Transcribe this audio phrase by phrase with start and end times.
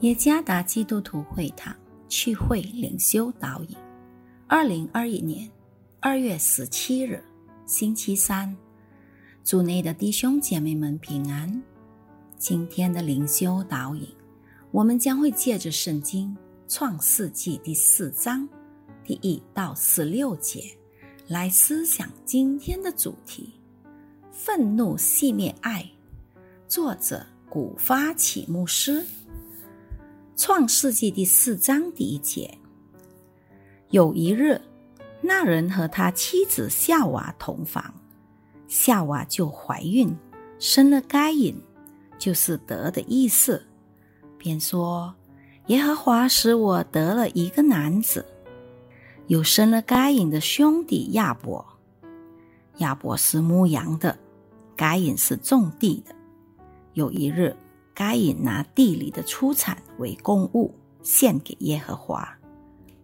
[0.00, 1.74] 耶加达基督徒会堂
[2.06, 3.76] 聚会领袖导引，
[4.46, 5.50] 二零二一年
[6.00, 7.24] 二月十七日，
[7.64, 8.54] 星期三，
[9.42, 11.62] 组内的弟兄姐妹们平安。
[12.36, 14.06] 今天的灵修导引，
[14.70, 16.36] 我们将会借着圣经
[16.68, 18.46] 创世纪第四章
[19.02, 20.62] 第一到十六节
[21.26, 23.54] 来思想今天的主题：
[24.30, 25.90] 愤怒熄灭爱。
[26.68, 29.02] 作者古发起牧师。
[30.36, 32.58] 创世纪第四章第一节，
[33.88, 34.60] 有一日，
[35.22, 37.94] 那人和他妻子夏娃同房，
[38.68, 40.14] 夏娃就怀孕，
[40.58, 41.58] 生了该隐，
[42.18, 43.66] 就是得的意思，
[44.36, 45.14] 便说
[45.68, 48.22] ：“耶和华使我得了一个男子。”
[49.28, 51.64] 又生了该隐的兄弟亚伯，
[52.76, 54.16] 亚伯是牧羊的，
[54.76, 56.14] 该隐是种地的。
[56.92, 57.56] 有一日。
[57.96, 62.28] 该隐拿地里的出产为公物献给耶和华，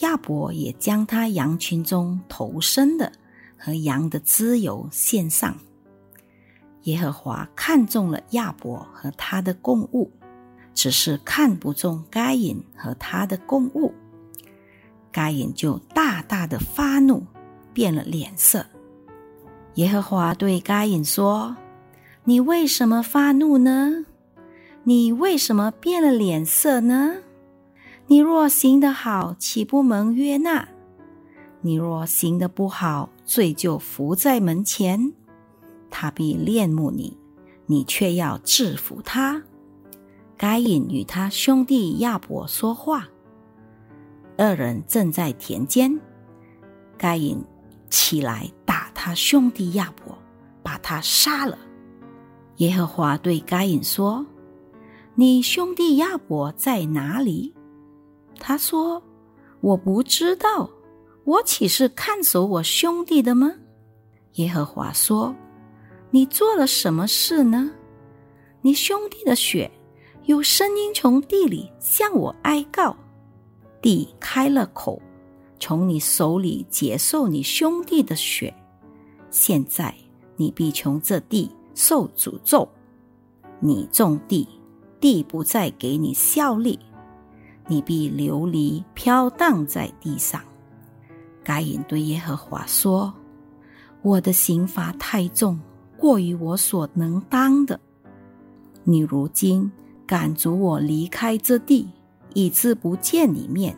[0.00, 3.10] 亚伯也将他羊群中头生的
[3.56, 5.56] 和羊的脂油献上。
[6.82, 10.10] 耶和华看中了亚伯和他的供物，
[10.74, 13.90] 只是看不中该隐和他的供物。
[15.10, 17.24] 该隐就大大的发怒，
[17.72, 18.66] 变了脸色。
[19.76, 21.56] 耶和华对该隐说
[22.24, 24.04] ：“你为什么发怒呢？”
[24.86, 27.16] 你为什么变了脸色呢？
[28.06, 30.68] 你若行得好，岂不蒙约纳？
[31.62, 35.14] 你若行得不好，罪就伏在门前，
[35.90, 37.16] 他必恋慕你，
[37.64, 39.42] 你却要制服他。
[40.36, 43.08] 该隐与他兄弟亚伯说话，
[44.36, 45.98] 二人正在田间。
[46.98, 47.42] 该隐
[47.88, 50.18] 起来打他兄弟亚伯，
[50.62, 51.56] 把他杀了。
[52.56, 54.26] 耶和华对该隐说。
[55.16, 57.54] 你兄弟亚伯在哪里？
[58.40, 59.00] 他说
[59.62, 60.68] ：“我不知道，
[61.22, 63.52] 我岂是看守我兄弟的吗？”
[64.34, 65.32] 耶和华说
[66.10, 67.70] ：“你做了什么事呢？
[68.60, 69.70] 你兄弟的血
[70.24, 72.96] 有声音从地里向我哀告，
[73.80, 75.00] 地开了口，
[75.60, 78.52] 从你手里接受你兄弟的血。
[79.30, 79.94] 现在
[80.34, 82.68] 你必从这地受诅咒，
[83.60, 84.48] 你种地。”
[85.04, 86.78] 地不再给你效力，
[87.66, 90.40] 你必流离飘荡在地上。
[91.42, 93.12] 该隐对耶和华说
[94.00, 95.60] ：“我的刑罚太重，
[95.98, 97.78] 过于我所能当的。
[98.82, 99.70] 你如今
[100.06, 101.86] 赶逐我离开这地，
[102.32, 103.76] 以致不见你面，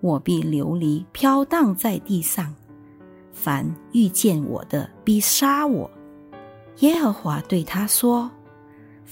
[0.00, 2.52] 我必流离飘荡在地上。
[3.30, 5.88] 凡遇见我的，必杀我。”
[6.80, 8.28] 耶和华对他说。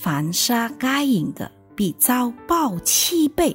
[0.02, 3.54] 凡杀该隐的，必遭报七倍。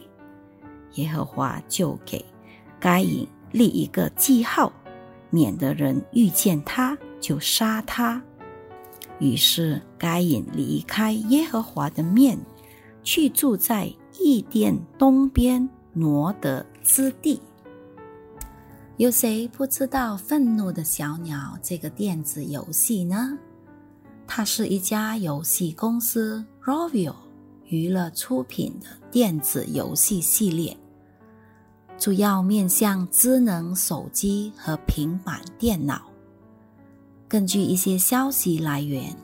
[0.93, 2.23] 耶和华就给
[2.79, 4.71] 该隐立一个记号，
[5.31, 8.21] 免得人遇见他就杀他。
[9.17, 12.37] 于是该隐离开耶和华的面，
[13.01, 17.41] 去住在异殿东边挪得之地。
[18.97, 23.35] 有谁不知道《愤怒的小鸟》这个电子游戏呢？
[24.27, 27.15] 它是一家游戏公司 Rovio
[27.67, 30.75] 娱乐出品的电子游戏系列，
[31.97, 36.01] 主要面向智能手机和平板电脑。
[37.27, 39.15] 根据一些消息来源，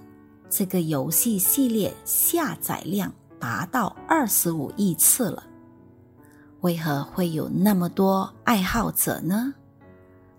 [0.50, 5.44] 这个游戏系列下载量达到二十五亿次了。
[6.62, 9.54] 为何会有那么多爱好者呢？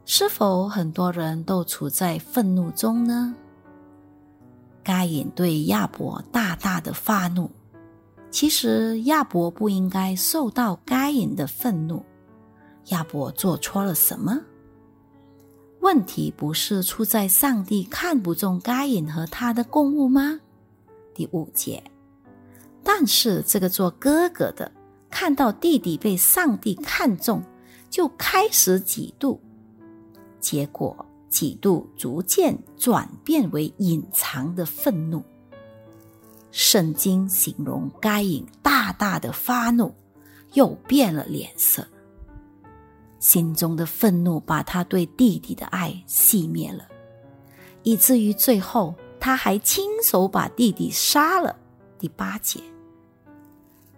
[0.05, 3.35] 是否很多人都处在愤怒中呢？
[4.83, 7.51] 该隐对亚伯大大的发怒。
[8.31, 12.05] 其实亚伯不应该受到该隐的愤怒。
[12.87, 14.41] 亚伯做错了什么？
[15.81, 20.41] 问题不是出在上帝看不中该隐和他的共物吗？
[21.15, 21.83] 第五节。
[22.83, 24.71] 但是这个做哥哥的
[25.11, 27.43] 看到弟弟被上帝看中，
[27.91, 29.39] 就开始嫉妒，
[30.41, 31.07] 结果。
[31.33, 35.25] 几度逐渐转变为隐藏的愤怒。
[36.51, 39.95] 圣经形容该隐大大的发怒，
[40.53, 41.89] 又变了脸色。
[43.19, 46.87] 心中的愤怒把他对弟弟的爱熄灭了，
[47.83, 51.57] 以至于最后他还亲手把弟弟杀了。
[51.99, 52.61] 第八节，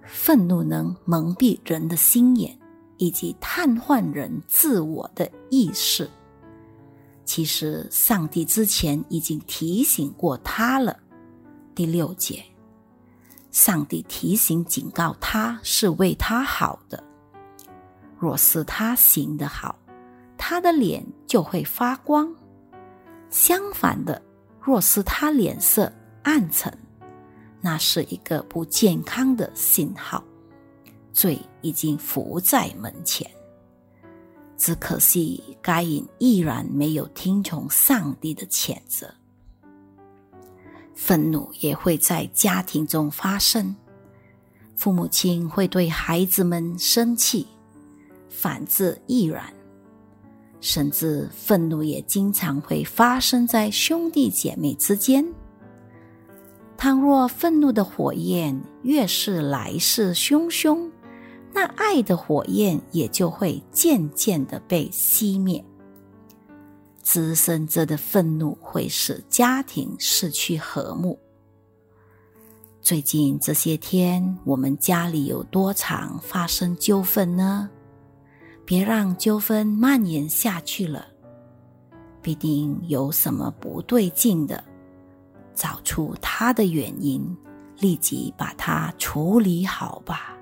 [0.05, 2.57] 愤怒能蒙蔽人的心眼，
[2.99, 6.09] 以及瘫痪人自我的意识。
[7.35, 10.97] 其实，上帝之前已经提醒过他了。
[11.75, 12.41] 第六节，
[13.51, 17.03] 上帝提醒警告他是为他好的。
[18.21, 19.77] 若是他行得好，
[20.39, 22.25] 他的脸就会发光；
[23.31, 24.23] 相反的，
[24.61, 25.93] 若是他脸色
[26.23, 26.73] 暗沉，
[27.61, 30.23] 那是一个不健康的信号，
[31.13, 33.29] 罪已经伏在门前。
[34.65, 39.13] 只可惜，该隐依然没有听从上帝的谴责。
[40.95, 43.77] 愤怒也会在家庭中发生，
[44.75, 47.47] 父母亲会对孩子们生气，
[48.31, 49.53] 反之亦然。
[50.63, 55.23] 甚至愤怒也经常会发生在兄弟姐妹之间。
[56.79, 60.91] 倘若愤怒的火焰越是来势汹汹，
[61.55, 65.65] 那爱的火焰也就会渐渐的被熄灭。
[67.01, 71.17] 滋生着的愤怒会使家庭失去和睦。
[72.81, 77.71] 最近这些天，我们家里有多常发生纠纷呢？
[78.65, 81.07] 别让纠纷蔓延下去了，
[82.21, 84.65] 必定有什么不对劲的，
[85.55, 87.37] 找出它的原因，
[87.79, 90.37] 立即把它处理好吧。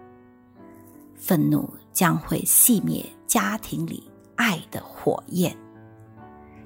[1.22, 4.02] 愤怒将会熄灭家庭里
[4.34, 5.56] 爱的火焰。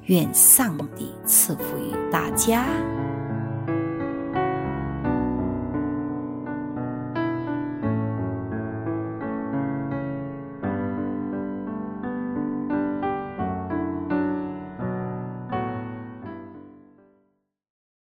[0.07, 2.65] 愿上帝赐福于大家。